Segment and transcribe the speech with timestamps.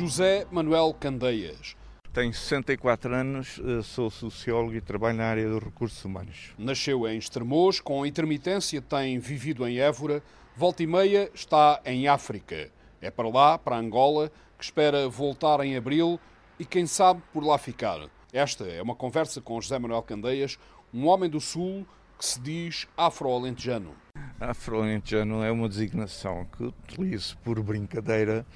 [0.00, 1.76] José Manuel Candeias.
[2.10, 6.54] Tenho 64 anos, eh, sou sociólogo e trabalho na área dos recursos humanos.
[6.56, 10.22] Nasceu em Estremoz, com intermitência tem vivido em Évora,
[10.56, 12.70] volta e meia está em África.
[12.98, 16.18] É para lá, para Angola, que espera voltar em abril
[16.58, 18.00] e quem sabe por lá ficar.
[18.32, 20.58] Esta é uma conversa com José Manuel Candeias,
[20.94, 21.86] um homem do Sul
[22.18, 23.94] que se diz afro-alentejano.
[24.40, 28.46] Afro-alentejano é uma designação que utilizo por brincadeira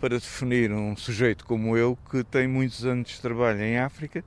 [0.00, 4.24] para definir um sujeito como eu que tem muitos anos de trabalho em África,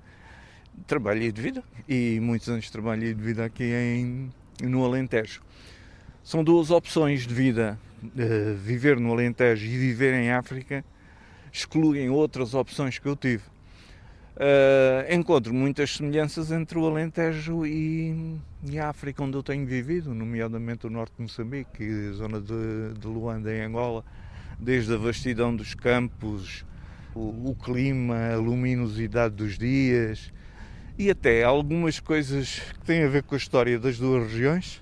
[0.85, 5.41] trabalho de vida, e muitos anos de trabalho de vida aqui em, no Alentejo.
[6.23, 7.77] São duas opções de vida.
[8.03, 10.83] Uh, viver no Alentejo e viver em África
[11.51, 13.43] excluem outras opções que eu tive.
[14.35, 20.13] Uh, encontro muitas semelhanças entre o Alentejo e, e, a África, onde eu tenho vivido,
[20.13, 24.03] nomeadamente o norte de Moçambique, a zona de, de Luanda, em Angola
[24.63, 26.65] desde a vastidão dos campos,
[27.13, 30.31] o, o clima, a luminosidade dos dias
[30.97, 34.81] e até algumas coisas que têm a ver com a história das duas regiões,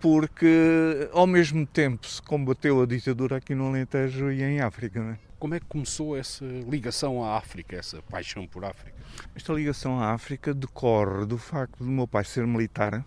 [0.00, 5.02] porque ao mesmo tempo se combateu a ditadura aqui no Alentejo e em África.
[5.02, 5.18] Né?
[5.38, 8.96] Como é que começou essa ligação à África, essa paixão por África?
[9.34, 13.04] Esta ligação à África decorre do facto do meu pai ser militar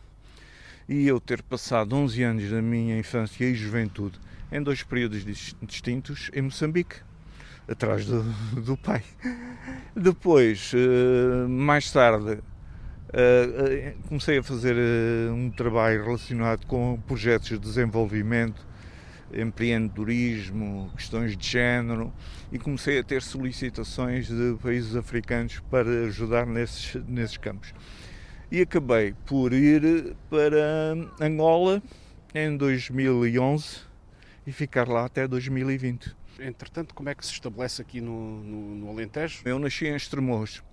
[0.87, 4.19] e eu ter passado 11 anos da minha infância e juventude
[4.51, 5.23] em dois períodos
[5.61, 6.95] distintos em Moçambique,
[7.67, 8.23] atrás do,
[8.61, 9.03] do pai.
[9.95, 12.39] Depois, eh, mais tarde,
[13.11, 14.75] eh, eh, comecei a fazer
[15.31, 18.65] um trabalho relacionado com projetos de desenvolvimento,
[19.33, 22.13] empreendedorismo, questões de género
[22.49, 27.73] e comecei a ter solicitações de países africanos para ajudar nesses, nesses campos.
[28.49, 31.83] E acabei por ir para Angola
[32.33, 33.81] em 2011
[34.45, 36.15] e ficar lá até 2020.
[36.39, 39.41] Entretanto, como é que se estabelece aqui no, no, no Alentejo?
[39.43, 40.63] Eu nasci em Estremoz.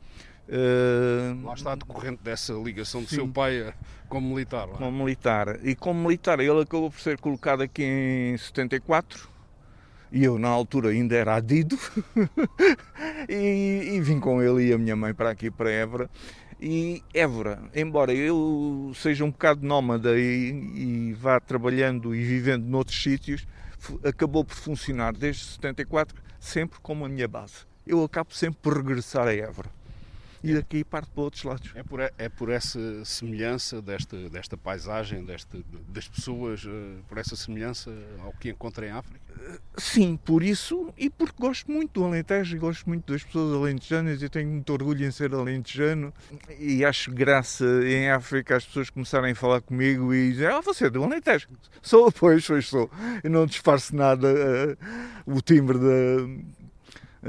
[0.49, 1.45] Uh...
[1.45, 3.17] Lá está decorrente dessa ligação do Sim.
[3.17, 3.75] seu pai
[4.09, 4.69] como militar.
[4.69, 4.77] Lá.
[4.77, 5.59] Como militar.
[5.65, 9.29] E como militar, ele acabou por ser colocado aqui em 74.
[10.12, 11.77] E eu, na altura, ainda era adido.
[13.29, 16.09] e, e, vim com ele e a minha mãe para aqui, para Évora.
[16.67, 23.03] E Évora, embora eu seja um bocado nómada e, e vá trabalhando e vivendo noutros
[23.03, 23.47] sítios,
[24.03, 27.67] acabou por funcionar desde 74 sempre como a minha base.
[27.87, 29.69] Eu acabo sempre por regressar a Évora
[30.44, 31.72] e daqui parte para outros lados.
[31.75, 37.34] É por, é por essa semelhança desta, desta paisagem, desta, das pessoas, eh, por essa
[37.34, 37.91] semelhança
[38.22, 39.25] ao que encontra em África?
[39.77, 44.22] Sim, por isso e porque gosto muito do Alentejo e gosto muito das pessoas alentejanas
[44.22, 46.12] e tenho muito orgulho em ser alentejano
[46.59, 50.87] e acho graça em África as pessoas começarem a falar comigo e dizer ah, você
[50.87, 51.49] é do Alentejo.
[51.82, 52.91] Sou, pois, pois sou.
[53.22, 56.64] Eu não disfarço nada uh, o timbre da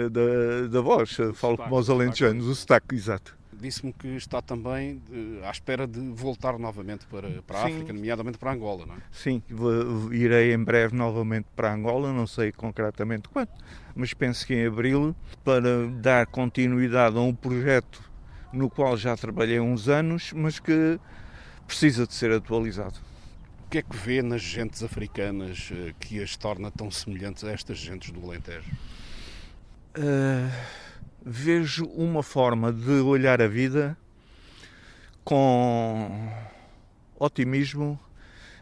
[0.09, 3.38] da, da voz, o falo como os alentejanos, o sotaque, exato.
[3.53, 8.38] Disse-me que está também de, à espera de voltar novamente para, para a África, nomeadamente
[8.38, 8.97] para Angola, não é?
[9.11, 9.41] Sim,
[10.11, 13.50] irei em breve novamente para Angola, não sei concretamente quando,
[13.95, 18.03] mas penso que em abril, para dar continuidade a um projeto
[18.51, 21.00] no qual já trabalhei uns anos, mas que
[21.66, 23.00] precisa de ser atualizado.
[23.66, 27.51] O que é que vê nas gentes africanas eh, que as torna tão semelhantes a
[27.51, 28.69] estas gentes do Alentejo?
[29.97, 30.51] Uh,
[31.23, 33.97] vejo uma forma de olhar a vida
[35.23, 36.29] com
[37.17, 38.00] otimismo,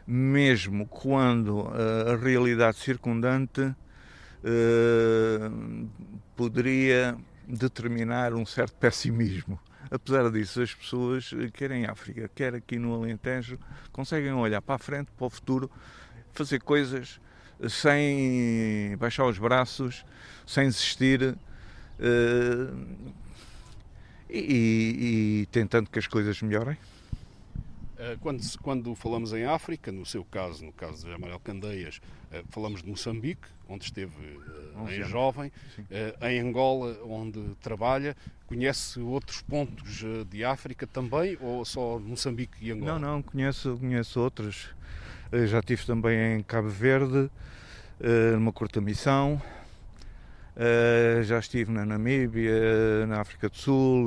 [0.08, 1.68] mesmo quando
[2.10, 3.76] a realidade circundante uh,
[6.36, 7.18] poderia
[7.48, 9.60] determinar um certo pessimismo.
[9.92, 13.60] Apesar disso, as pessoas, quer em África, quer aqui no Alentejo,
[13.92, 15.70] conseguem olhar para a frente, para o futuro,
[16.32, 17.20] fazer coisas
[17.70, 20.06] sem baixar os braços,
[20.46, 22.78] sem desistir uh,
[24.30, 26.78] e, e, tentando que as coisas melhorem.
[27.98, 32.02] Eh, quando, quando falamos em África, no seu caso, no caso de Amarelo Candeias,
[32.32, 34.40] eh, falamos de Moçambique, onde esteve
[34.90, 35.52] em jovem,
[36.22, 38.18] em Angola, onde trabalha.
[38.48, 43.00] Conhece outros pontos de África também ou só Moçambique e Angola?
[43.00, 44.70] Não, não, conheço, conheço outros.
[45.48, 47.30] Já estive também em Cabo Verde,
[48.34, 49.42] numa curta missão.
[50.56, 54.06] Uh, já estive na Namíbia, na África do Sul,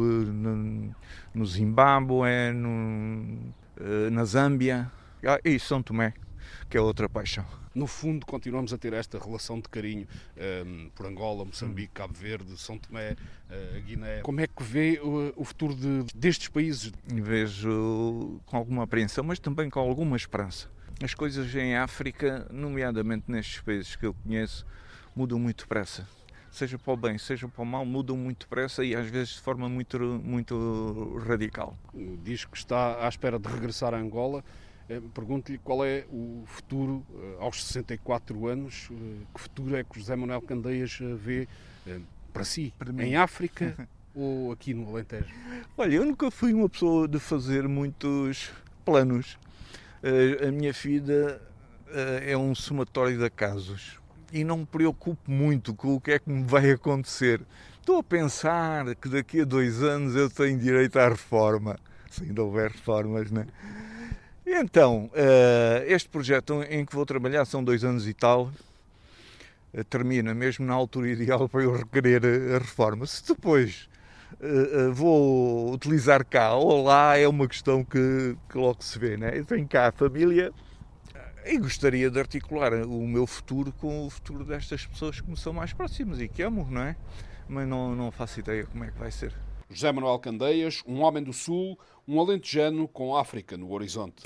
[1.34, 4.88] no, Zimbábue, no, uh, na Zâmbia
[5.26, 6.14] ah, e São Tomé,
[6.70, 7.44] que é outra paixão.
[7.76, 12.14] No fundo, continuamos a ter esta relação de carinho um, ehm, por Angola, Moçambique, Cabo
[12.14, 14.22] Verde, São Tomé, uh, Guiné.
[14.22, 16.90] Como é que vê o, o futuro de, destes países?
[17.04, 20.70] Vejo com alguma apreensão, mas também com alguma esperança.
[21.02, 24.64] As coisas em África, nomeadamente nestes países que eu conheço,
[25.14, 26.08] mudam muito depressa
[26.50, 29.40] seja para o bem, seja para o mal, mudam muito depressa e às vezes de
[29.42, 31.76] forma muito, muito radical.
[32.24, 34.42] Diz que está à espera de regressar a Angola.
[34.88, 38.94] Eh, pergunto-lhe qual é o futuro eh, aos 64 anos, eh,
[39.34, 41.48] que futuro é que José Manuel Candeias vê
[42.32, 45.34] para si, para em África ou aqui no Alentejo?
[45.76, 48.52] Olha, eu nunca fui uma pessoa de fazer muitos
[48.84, 49.36] planos.
[50.46, 51.42] A minha vida
[52.22, 53.98] é um somatório de acasos
[54.32, 57.40] e não me preocupo muito com o que é que me vai acontecer.
[57.80, 61.76] Estou a pensar que daqui a dois anos eu tenho direito à reforma,
[62.08, 63.46] se ainda houver reformas, não é?
[64.46, 68.52] Então, uh, este projeto em que vou trabalhar são dois anos e tal,
[69.74, 72.22] uh, termina mesmo na altura ideal para eu requerer
[72.54, 73.06] a reforma.
[73.06, 73.88] Se depois
[74.92, 79.16] vou utilizar cá ou lá, é uma questão que, que logo se vê.
[79.16, 79.38] Né?
[79.38, 80.52] Eu tenho cá a família
[81.44, 85.52] e gostaria de articular o meu futuro com o futuro destas pessoas que me são
[85.52, 86.96] mais próximas e que amo, não é?
[87.48, 89.32] Mas não, não faço ideia como é que vai ser.
[89.68, 94.22] José Manuel Candeias, um homem do Sul, um alentejano com África no horizonte.